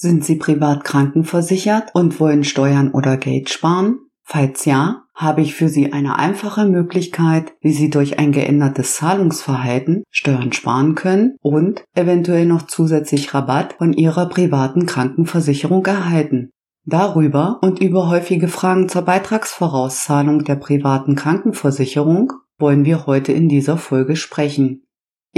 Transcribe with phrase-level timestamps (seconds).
[0.00, 3.98] Sind Sie privat krankenversichert und wollen Steuern oder Geld sparen?
[4.22, 10.04] Falls ja, habe ich für Sie eine einfache Möglichkeit, wie Sie durch ein geändertes Zahlungsverhalten
[10.12, 16.50] Steuern sparen können und eventuell noch zusätzlich Rabatt von Ihrer privaten Krankenversicherung erhalten.
[16.84, 23.78] Darüber und über häufige Fragen zur Beitragsvorauszahlung der privaten Krankenversicherung wollen wir heute in dieser
[23.78, 24.84] Folge sprechen.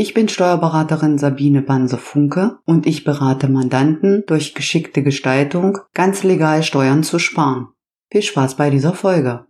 [0.02, 7.02] Ich bin Steuerberaterin Sabine Banse-Funke und ich berate Mandanten durch geschickte Gestaltung ganz legal Steuern
[7.02, 7.68] zu sparen.
[8.10, 9.44] Viel Spaß bei dieser Folge.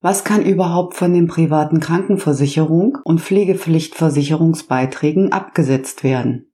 [0.00, 6.52] Was kann überhaupt von den privaten Krankenversicherung und Pflegepflichtversicherungsbeiträgen abgesetzt werden?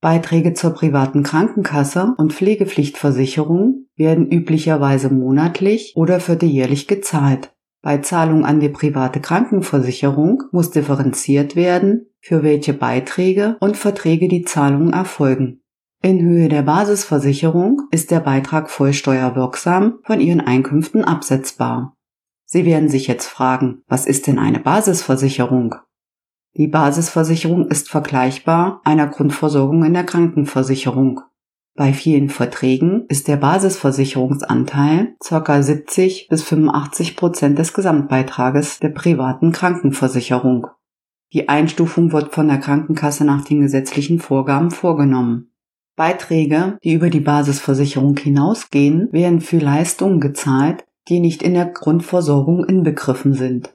[0.00, 7.51] Beiträge zur privaten Krankenkasse und Pflegepflichtversicherung werden üblicherweise monatlich oder vierteljährlich gezahlt.
[7.82, 14.44] Bei Zahlung an die private Krankenversicherung muss differenziert werden, für welche Beiträge und Verträge die
[14.44, 15.62] Zahlungen erfolgen.
[16.00, 21.96] In Höhe der Basisversicherung ist der Beitrag voll steuerwirksam von Ihren Einkünften absetzbar.
[22.44, 25.74] Sie werden sich jetzt fragen, was ist denn eine Basisversicherung?
[26.56, 31.22] Die Basisversicherung ist vergleichbar einer Grundversorgung in der Krankenversicherung.
[31.74, 35.62] Bei vielen Verträgen ist der Basisversicherungsanteil ca.
[35.62, 40.66] 70 bis 85 Prozent des Gesamtbeitrages der privaten Krankenversicherung.
[41.32, 45.50] Die Einstufung wird von der Krankenkasse nach den gesetzlichen Vorgaben vorgenommen.
[45.96, 52.66] Beiträge, die über die Basisversicherung hinausgehen, werden für Leistungen gezahlt, die nicht in der Grundversorgung
[52.66, 53.74] inbegriffen sind.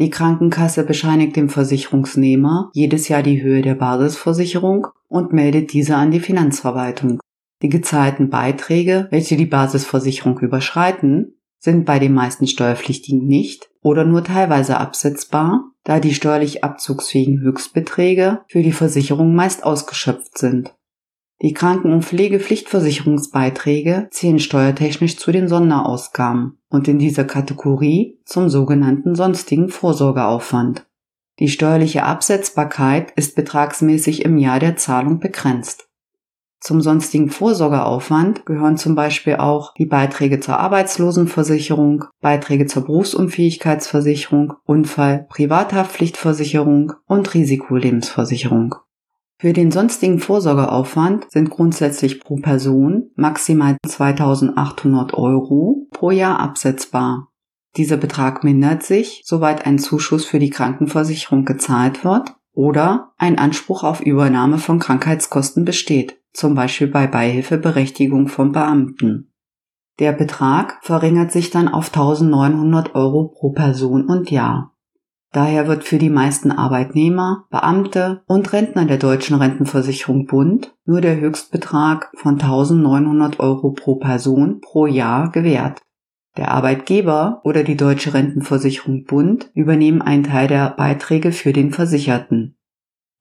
[0.00, 6.10] Die Krankenkasse bescheinigt dem Versicherungsnehmer jedes Jahr die Höhe der Basisversicherung und meldet diese an
[6.10, 7.20] die Finanzverwaltung.
[7.62, 14.22] Die gezahlten Beiträge, welche die Basisversicherung überschreiten, sind bei den meisten Steuerpflichtigen nicht oder nur
[14.22, 20.74] teilweise absetzbar, da die steuerlich abzugsfähigen Höchstbeträge für die Versicherung meist ausgeschöpft sind.
[21.42, 29.14] Die Kranken- und Pflegepflichtversicherungsbeiträge zählen steuertechnisch zu den Sonderausgaben und in dieser Kategorie zum sogenannten
[29.14, 30.86] sonstigen Vorsorgeaufwand.
[31.38, 35.85] Die steuerliche Absetzbarkeit ist betragsmäßig im Jahr der Zahlung begrenzt.
[36.60, 45.26] Zum sonstigen Vorsorgeaufwand gehören zum Beispiel auch die Beiträge zur Arbeitslosenversicherung, Beiträge zur Berufsunfähigkeitsversicherung, Unfall,
[45.28, 48.74] Privathaftpflichtversicherung und Risikolebensversicherung.
[49.38, 57.28] Für den sonstigen Vorsorgeaufwand sind grundsätzlich pro Person maximal 2800 Euro pro Jahr absetzbar.
[57.76, 63.84] Dieser Betrag mindert sich, soweit ein Zuschuss für die Krankenversicherung gezahlt wird oder ein Anspruch
[63.84, 69.32] auf Übernahme von Krankheitskosten besteht zum Beispiel bei Beihilfeberechtigung von Beamten.
[69.98, 74.76] Der Betrag verringert sich dann auf 1900 Euro pro Person und Jahr.
[75.32, 81.18] Daher wird für die meisten Arbeitnehmer, Beamte und Rentner der deutschen Rentenversicherung Bund nur der
[81.20, 85.80] Höchstbetrag von 1900 Euro pro Person pro Jahr gewährt.
[86.36, 92.55] Der Arbeitgeber oder die deutsche Rentenversicherung Bund übernehmen einen Teil der Beiträge für den Versicherten.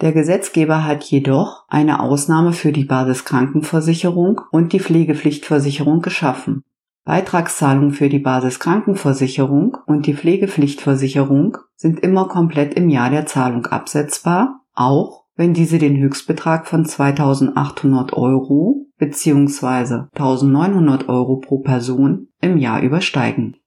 [0.01, 6.63] Der Gesetzgeber hat jedoch eine Ausnahme für die Basiskrankenversicherung und die Pflegepflichtversicherung geschaffen.
[7.05, 14.61] Beitragszahlungen für die Basiskrankenversicherung und die Pflegepflichtversicherung sind immer komplett im Jahr der Zahlung absetzbar,
[14.73, 20.07] auch wenn diese den Höchstbetrag von 2800 Euro bzw.
[20.13, 23.57] 1900 Euro pro Person im Jahr übersteigen.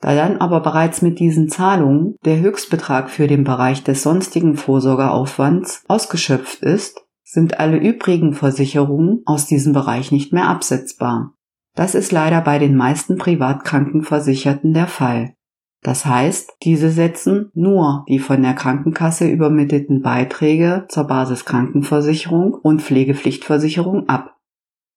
[0.00, 5.84] Da dann aber bereits mit diesen Zahlungen der Höchstbetrag für den Bereich des sonstigen Vorsorgeaufwands
[5.88, 11.34] ausgeschöpft ist, sind alle übrigen Versicherungen aus diesem Bereich nicht mehr absetzbar.
[11.76, 15.34] Das ist leider bei den meisten Privatkrankenversicherten der Fall.
[15.82, 24.08] Das heißt, diese setzen nur die von der Krankenkasse übermittelten Beiträge zur Basiskrankenversicherung und Pflegepflichtversicherung
[24.08, 24.36] ab.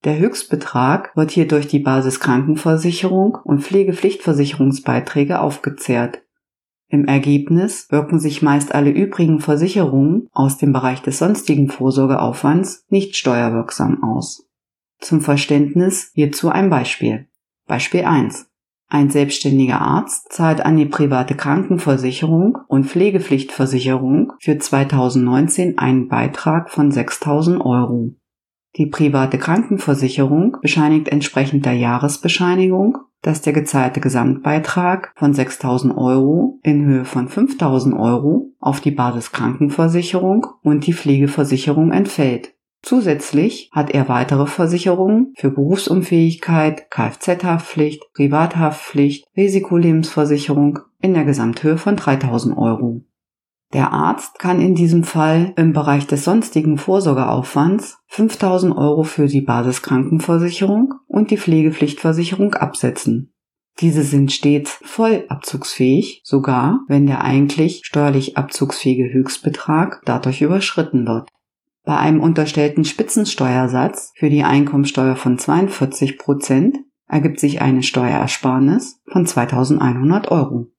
[0.03, 6.23] Der Höchstbetrag wird hier durch die Basiskrankenversicherung und Pflegepflichtversicherungsbeiträge aufgezehrt.
[6.89, 13.15] Im Ergebnis wirken sich meist alle übrigen Versicherungen aus dem Bereich des sonstigen Vorsorgeaufwands nicht
[13.15, 14.45] steuerwirksam aus.
[14.99, 17.27] Zum Verständnis hierzu ein Beispiel.
[17.65, 18.47] Beispiel 1.
[18.89, 26.91] Ein selbstständiger Arzt zahlt an die private Krankenversicherung und Pflegepflichtversicherung für 2019 einen Beitrag von
[26.91, 28.11] 6000 Euro.
[28.75, 36.83] Die private Krankenversicherung bescheinigt entsprechend der Jahresbescheinigung, dass der gezahlte Gesamtbeitrag von 6.000 Euro in
[36.83, 42.53] Höhe von 5.000 Euro auf die Basiskrankenversicherung und die Pflegeversicherung entfällt.
[42.81, 52.57] Zusätzlich hat er weitere Versicherungen für Berufsunfähigkeit, Kfz-Haftpflicht, Privathaftpflicht, Risikolebensversicherung in der Gesamthöhe von 3000
[52.57, 53.05] Euro.
[53.73, 59.41] Der Arzt kann in diesem Fall im Bereich des sonstigen Vorsorgeaufwands 5000 Euro für die
[59.41, 63.33] Basiskrankenversicherung und die Pflegepflichtversicherung absetzen.
[63.79, 71.29] Diese sind stets voll abzugsfähig, sogar wenn der eigentlich steuerlich abzugsfähige Höchstbetrag dadurch überschritten wird.
[71.83, 76.77] Bei einem unterstellten Spitzensteuersatz für die Einkommensteuer von 42 Prozent
[77.07, 80.72] ergibt sich eine Steuerersparnis von 2100 Euro.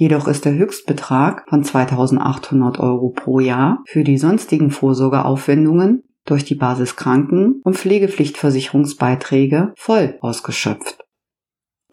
[0.00, 6.54] Jedoch ist der Höchstbetrag von 2800 Euro pro Jahr für die sonstigen Vorsorgeaufwendungen durch die
[6.54, 11.04] Basiskranken- und Pflegepflichtversicherungsbeiträge voll ausgeschöpft.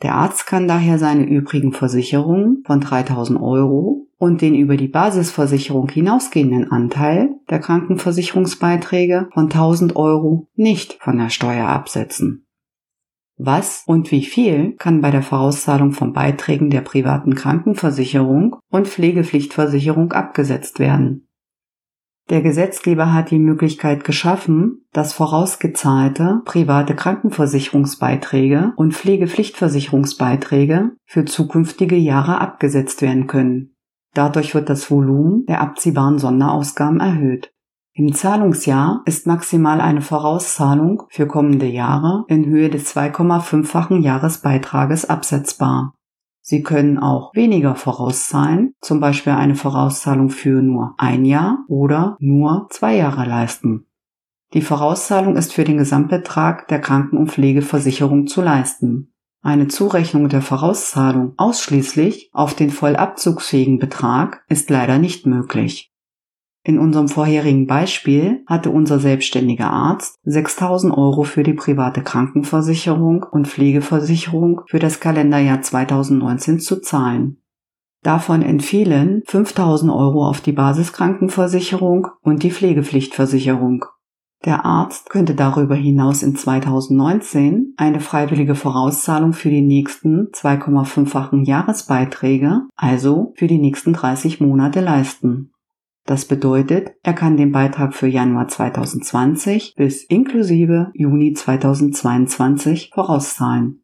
[0.04, 5.90] Der Arzt kann daher seine übrigen Versicherungen von 3000 Euro und den über die Basisversicherung
[5.90, 12.45] hinausgehenden Anteil der Krankenversicherungsbeiträge von 1000 Euro nicht von der Steuer absetzen.
[13.38, 20.14] Was und wie viel kann bei der Vorauszahlung von Beiträgen der privaten Krankenversicherung und Pflegepflichtversicherung
[20.14, 21.28] abgesetzt werden?
[22.30, 32.42] Der Gesetzgeber hat die Möglichkeit geschaffen, dass vorausgezahlte private Krankenversicherungsbeiträge und Pflegepflichtversicherungsbeiträge für zukünftige Jahre
[32.42, 33.76] abgesetzt werden können.
[34.16, 37.52] Dadurch wird das Volumen der abziehbaren Sonderausgaben erhöht.
[37.98, 45.94] Im Zahlungsjahr ist maximal eine Vorauszahlung für kommende Jahre in Höhe des 2,5-fachen Jahresbeitrages absetzbar.
[46.42, 52.68] Sie können auch weniger vorauszahlen, zum Beispiel eine Vorauszahlung für nur ein Jahr oder nur
[52.70, 53.86] zwei Jahre leisten.
[54.54, 59.14] Die Vorauszahlung ist für den Gesamtbetrag der Kranken- und Pflegeversicherung zu leisten.
[59.42, 65.95] Eine Zurechnung der Vorauszahlung ausschließlich auf den voll abzugsfähigen Betrag ist leider nicht möglich.
[66.68, 73.48] In unserem vorherigen Beispiel hatte unser selbstständiger Arzt 6000 Euro für die private Krankenversicherung und
[73.48, 77.38] Pflegeversicherung für das Kalenderjahr 2019 zu zahlen.
[78.02, 83.86] Davon entfielen 5000 Euro auf die Basiskrankenversicherung und die Pflegepflichtversicherung.
[84.44, 92.62] Der Arzt könnte darüber hinaus in 2019 eine freiwillige Vorauszahlung für die nächsten 2,5-fachen Jahresbeiträge,
[92.76, 95.52] also für die nächsten 30 Monate leisten.
[96.06, 103.84] Das bedeutet, er kann den Beitrag für Januar 2020 bis inklusive Juni 2022 vorauszahlen.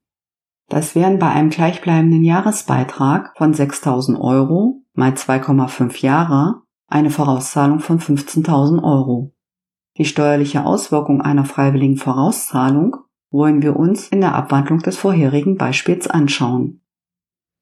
[0.70, 8.00] Das wären bei einem gleichbleibenden Jahresbeitrag von 6000 Euro mal 2,5 Jahre eine Vorauszahlung von
[8.00, 9.34] 15.000 Euro.
[9.98, 12.98] Die steuerliche Auswirkung einer freiwilligen Vorauszahlung
[13.32, 16.82] wollen wir uns in der Abwandlung des vorherigen Beispiels anschauen.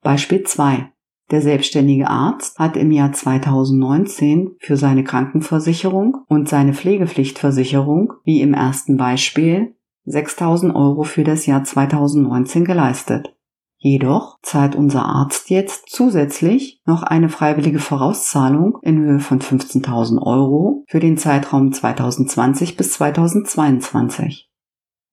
[0.01, 0.91] Beispiel 2.
[1.31, 8.53] Der selbstständige Arzt hat im Jahr 2019 für seine Krankenversicherung und seine Pflegepflichtversicherung, wie im
[8.53, 13.35] ersten Beispiel, 6000 Euro für das Jahr 2019 geleistet.
[13.81, 20.83] Jedoch zahlt unser Arzt jetzt zusätzlich noch eine freiwillige Vorauszahlung in Höhe von 15.000 Euro
[20.87, 24.49] für den Zeitraum 2020 bis 2022.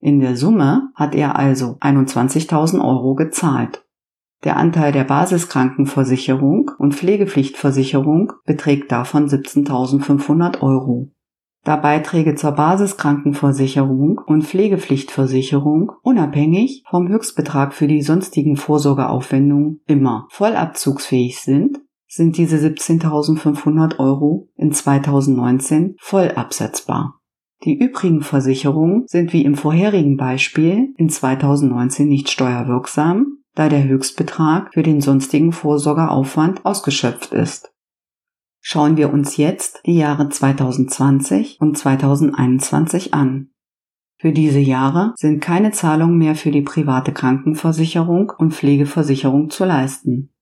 [0.01, 3.86] In der Summe hat er also 21.000 Euro gezahlt.
[4.44, 11.11] Der Anteil der Basiskrankenversicherung und Pflegepflichtversicherung beträgt davon 17.500 Euro.
[11.65, 21.41] Da Beiträge zur Basiskrankenversicherung und Pflegepflichtversicherung unabhängig vom Höchstbetrag für die sonstigen Vorsorgeaufwendungen immer vollabzugsfähig
[21.41, 27.21] sind, sind diese 17.500 Euro in 2019 voll absetzbar.
[27.65, 34.73] Die übrigen Versicherungen sind wie im vorherigen Beispiel in 2019 nicht steuerwirksam, da der Höchstbetrag
[34.73, 37.73] für den sonstigen Vorsorgeaufwand ausgeschöpft ist.
[38.61, 43.51] Schauen wir uns jetzt die Jahre 2020 und 2021 an.
[44.19, 50.33] Für diese Jahre sind keine Zahlungen mehr für die private Krankenversicherung und Pflegeversicherung zu leisten.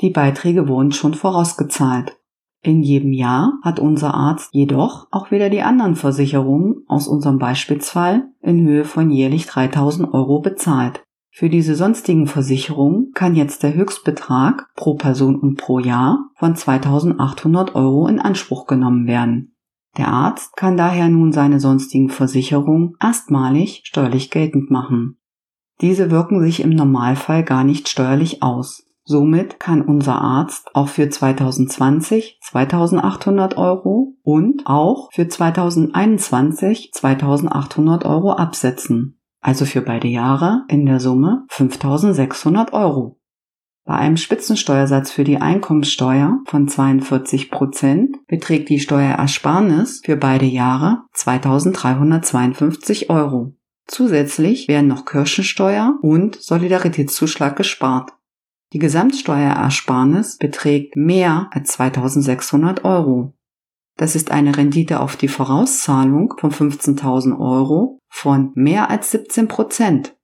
[0.00, 2.16] Die Beiträge wurden schon vorausgezahlt.
[2.62, 8.28] In jedem Jahr hat unser Arzt jedoch auch wieder die anderen Versicherungen aus unserem Beispielsfall
[8.42, 11.02] in Höhe von jährlich 3000 Euro bezahlt.
[11.32, 17.74] Für diese sonstigen Versicherungen kann jetzt der Höchstbetrag pro Person und pro Jahr von 2800
[17.76, 19.54] Euro in Anspruch genommen werden.
[19.96, 25.18] Der Arzt kann daher nun seine sonstigen Versicherungen erstmalig steuerlich geltend machen.
[25.80, 28.86] Diese wirken sich im Normalfall gar nicht steuerlich aus.
[29.04, 38.32] Somit kann unser Arzt auch für 2020 2800 Euro und auch für 2021 2800 Euro
[38.32, 43.20] absetzen also für beide Jahre in der Summe 5600 Euro.
[43.84, 51.02] Bei einem Spitzensteuersatz für die Einkommenssteuer von 42 Prozent beträgt die Steuerersparnis für beide Jahre
[51.14, 53.54] 2352 Euro.
[53.86, 58.12] Zusätzlich werden noch Kirchensteuer und Solidaritätszuschlag gespart.
[58.72, 63.34] Die Gesamtsteuerersparnis beträgt mehr als 2600 Euro.
[63.96, 70.16] Das ist eine Rendite auf die Vorauszahlung von 15.000 Euro von mehr als 17 Prozent.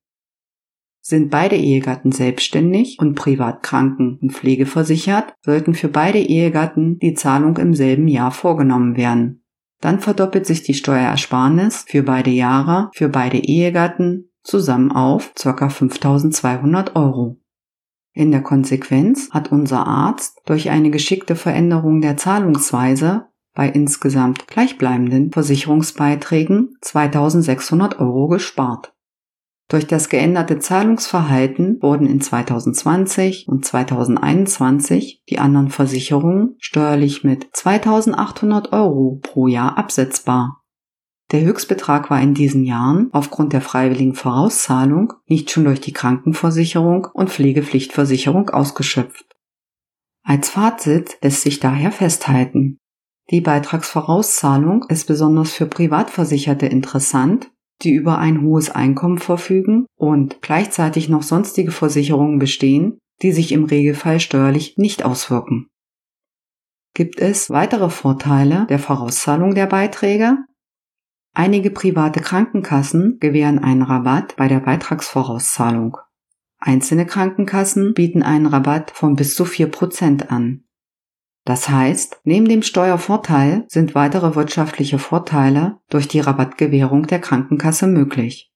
[1.00, 7.56] Sind beide Ehegatten selbstständig und privat kranken- und pflegeversichert, sollten für beide Ehegatten die Zahlung
[7.58, 9.44] im selben Jahr vorgenommen werden.
[9.80, 15.68] Dann verdoppelt sich die Steuerersparnis für beide Jahre für beide Ehegatten zusammen auf ca.
[15.68, 17.40] 5200 Euro.
[18.12, 25.32] In der Konsequenz hat unser Arzt durch eine geschickte Veränderung der Zahlungsweise bei insgesamt gleichbleibenden
[25.32, 28.92] Versicherungsbeiträgen 2600 Euro gespart.
[29.68, 38.72] Durch das geänderte Zahlungsverhalten wurden in 2020 und 2021 die anderen Versicherungen steuerlich mit 2800
[38.72, 40.62] Euro pro Jahr absetzbar.
[41.32, 47.08] Der Höchstbetrag war in diesen Jahren aufgrund der freiwilligen Vorauszahlung nicht schon durch die Krankenversicherung
[47.12, 49.26] und Pflegepflichtversicherung ausgeschöpft.
[50.22, 52.78] Als Fazit lässt sich daher festhalten,
[53.30, 57.50] die Beitragsvorauszahlung ist besonders für Privatversicherte interessant,
[57.82, 63.64] die über ein hohes Einkommen verfügen und gleichzeitig noch sonstige Versicherungen bestehen, die sich im
[63.64, 65.68] Regelfall steuerlich nicht auswirken.
[66.94, 70.38] Gibt es weitere Vorteile der Vorauszahlung der Beiträge?
[71.34, 75.98] Einige private Krankenkassen gewähren einen Rabatt bei der Beitragsvorauszahlung.
[76.58, 80.65] Einzelne Krankenkassen bieten einen Rabatt von bis zu 4% an.
[81.46, 88.52] Das heißt, neben dem Steuervorteil sind weitere wirtschaftliche Vorteile durch die Rabattgewährung der Krankenkasse möglich.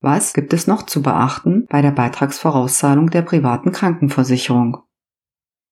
[0.00, 4.78] Was gibt es noch zu beachten bei der Beitragsvorauszahlung der privaten Krankenversicherung?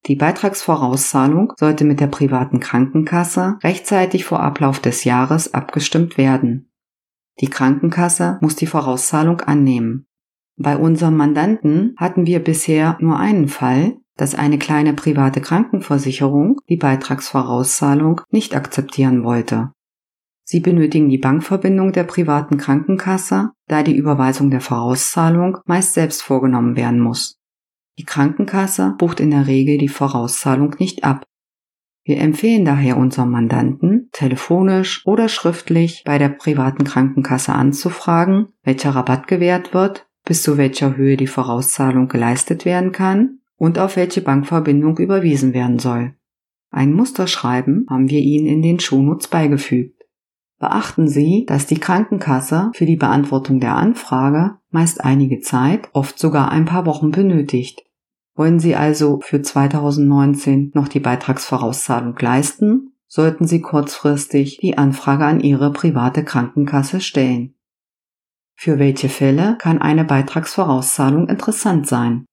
[0.07, 6.71] Die Beitragsvorauszahlung sollte mit der privaten Krankenkasse rechtzeitig vor Ablauf des Jahres abgestimmt werden.
[7.41, 10.07] Die Krankenkasse muss die Vorauszahlung annehmen.
[10.57, 16.77] Bei unserem Mandanten hatten wir bisher nur einen Fall, dass eine kleine private Krankenversicherung die
[16.77, 19.73] Beitragsvorauszahlung nicht akzeptieren wollte.
[20.45, 26.77] Sie benötigen die Bankverbindung der privaten Krankenkasse, da die Überweisung der Vorauszahlung meist selbst vorgenommen
[26.77, 27.39] werden muss.
[27.99, 31.25] Die Krankenkasse bucht in der Regel die Vorauszahlung nicht ab.
[32.05, 39.29] Wir empfehlen daher unserem Mandanten, telefonisch oder schriftlich bei der privaten Krankenkasse anzufragen, welcher Rabatt
[39.29, 44.97] gewährt wird, bis zu welcher Höhe die Vorauszahlung geleistet werden kann und auf welche Bankverbindung
[44.97, 46.14] überwiesen werden soll.
[46.71, 50.02] Ein Musterschreiben haben wir Ihnen in den Shownotes beigefügt.
[50.59, 56.50] Beachten Sie, dass die Krankenkasse für die Beantwortung der Anfrage meist einige Zeit, oft sogar
[56.50, 57.85] ein paar Wochen benötigt.
[58.35, 65.40] Wollen Sie also für 2019 noch die Beitragsvorauszahlung leisten, sollten Sie kurzfristig die Anfrage an
[65.40, 67.55] Ihre private Krankenkasse stellen.
[68.55, 72.25] Für welche Fälle kann eine Beitragsvorauszahlung interessant sein?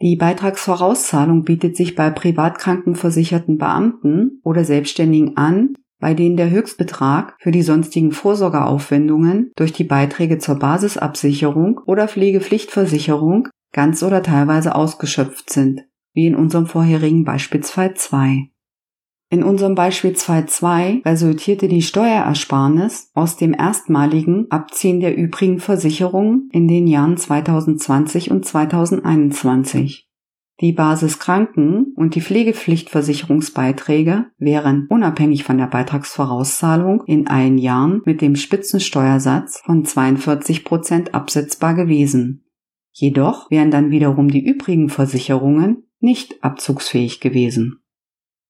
[0.00, 7.50] Die Beitragsvorauszahlung bietet sich bei privatkrankenversicherten Beamten oder Selbstständigen an, bei denen der Höchstbetrag für
[7.50, 15.82] die sonstigen Vorsorgeaufwendungen durch die Beiträge zur Basisabsicherung oder Pflegepflichtversicherung ganz oder teilweise ausgeschöpft sind,
[16.12, 18.50] wie in unserem vorherigen Beispielsfall 2.
[19.34, 26.68] In unserem Beispiel 2.2 resultierte die Steuerersparnis aus dem erstmaligen Abziehen der übrigen Versicherungen in
[26.68, 30.08] den Jahren 2020 und 2021.
[30.60, 38.36] Die Basiskranken- und die Pflegepflichtversicherungsbeiträge wären unabhängig von der Beitragsvorauszahlung in allen Jahren mit dem
[38.36, 42.44] Spitzensteuersatz von 42 Prozent absetzbar gewesen.
[42.92, 47.80] Jedoch wären dann wiederum die übrigen Versicherungen nicht abzugsfähig gewesen.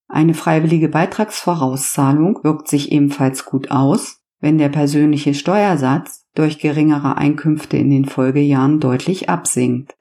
[0.08, 7.76] Eine freiwillige Beitragsvorauszahlung wirkt sich ebenfalls gut aus, wenn der persönliche Steuersatz durch geringere Einkünfte
[7.76, 9.96] in den Folgejahren deutlich absinkt.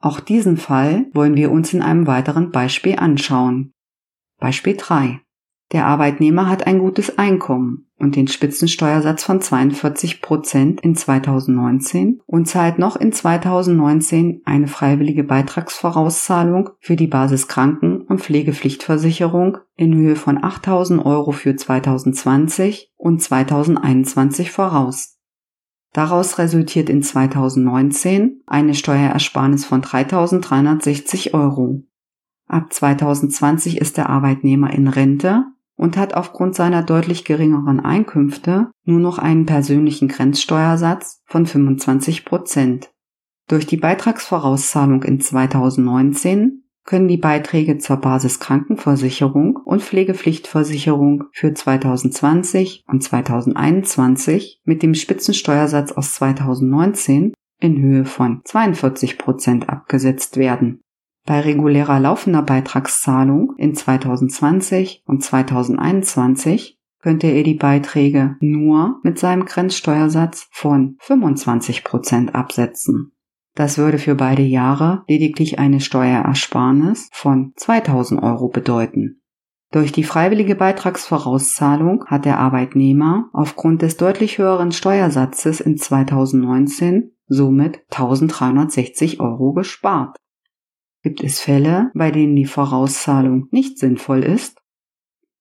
[0.00, 3.72] Auch diesen Fall wollen wir uns in einem weiteren Beispiel anschauen.
[4.38, 5.20] Beispiel 3.
[5.72, 12.48] Der Arbeitnehmer hat ein gutes Einkommen und den Spitzensteuersatz von 42 Prozent in 2019 und
[12.48, 20.42] zahlt noch in 2019 eine freiwillige Beitragsvorauszahlung für die Basiskranken- und Pflegepflichtversicherung in Höhe von
[20.42, 25.18] 8000 Euro für 2020 und 2021 voraus.
[25.92, 31.82] Daraus resultiert in 2019 eine Steuerersparnis von 3.360 Euro.
[32.48, 35.44] Ab 2020 ist der Arbeitnehmer in Rente
[35.80, 42.90] und hat aufgrund seiner deutlich geringeren Einkünfte nur noch einen persönlichen Grenzsteuersatz von 25 Prozent.
[43.48, 53.02] Durch die Beitragsvorauszahlung in 2019 können die Beiträge zur Basiskrankenversicherung und Pflegepflichtversicherung für 2020 und
[53.02, 60.82] 2021 mit dem Spitzensteuersatz aus 2019 in Höhe von 42 Prozent abgesetzt werden.
[61.26, 69.44] Bei regulärer laufender Beitragszahlung in 2020 und 2021 könnte er die Beiträge nur mit seinem
[69.44, 73.12] Grenzsteuersatz von 25 Prozent absetzen.
[73.54, 79.20] Das würde für beide Jahre lediglich eine Steuerersparnis von 2000 Euro bedeuten.
[79.72, 87.84] Durch die freiwillige Beitragsvorauszahlung hat der Arbeitnehmer aufgrund des deutlich höheren Steuersatzes in 2019 somit
[87.90, 90.16] 1360 Euro gespart.
[91.02, 94.58] Gibt es Fälle, bei denen die Vorauszahlung nicht sinnvoll ist?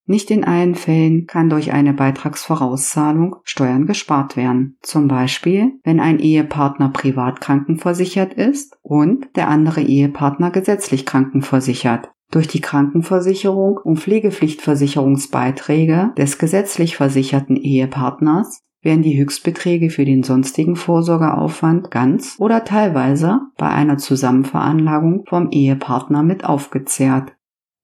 [0.05, 4.79] Nicht in allen Fällen kann durch eine Beitragsvorauszahlung Steuern gespart werden.
[4.81, 12.09] Zum Beispiel, wenn ein Ehepartner privat krankenversichert ist und der andere Ehepartner gesetzlich krankenversichert.
[12.31, 20.75] Durch die Krankenversicherung und Pflegepflichtversicherungsbeiträge des gesetzlich versicherten Ehepartners werden die Höchstbeträge für den sonstigen
[20.75, 27.33] Vorsorgeaufwand ganz oder teilweise bei einer Zusammenveranlagung vom Ehepartner mit aufgezehrt.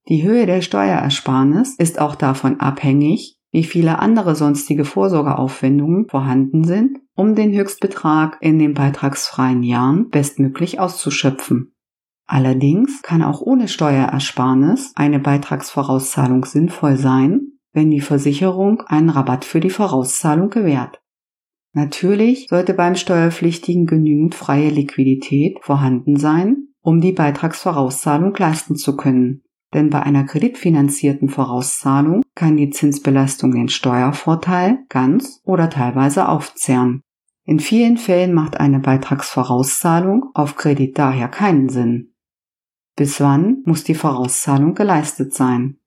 [0.08, 7.00] Die Höhe der Steuerersparnis ist auch davon abhängig, wie viele andere sonstige Vorsorgeaufwendungen vorhanden sind,
[7.16, 11.74] um den Höchstbetrag in den beitragsfreien Jahren bestmöglich auszuschöpfen.
[12.28, 19.60] Allerdings kann auch ohne Steuerersparnis eine Beitragsvorauszahlung sinnvoll sein, wenn die Versicherung einen Rabatt für
[19.60, 21.04] die Vorauszahlung gewährt.
[21.74, 29.44] Natürlich sollte beim Steuerpflichtigen genügend freie Liquidität vorhanden sein, um die Beitragsvorauszahlung leisten zu können
[29.76, 37.02] denn bei einer kreditfinanzierten Vorauszahlung kann die Zinsbelastung den Steuervorteil ganz oder teilweise aufzehren.
[37.44, 42.14] In vielen Fällen macht eine Beitragsvorauszahlung auf Kredit daher keinen Sinn.
[42.96, 45.78] Bis wann muss die Vorauszahlung geleistet sein?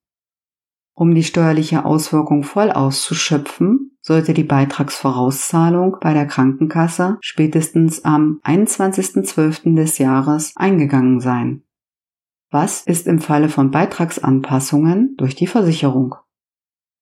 [0.98, 9.76] Um die steuerliche Auswirkung voll auszuschöpfen, sollte die Beitragsvorauszahlung bei der Krankenkasse spätestens am 21.12.
[9.76, 11.62] des Jahres eingegangen sein.
[12.50, 16.16] Was ist im Falle von Beitragsanpassungen durch die Versicherung?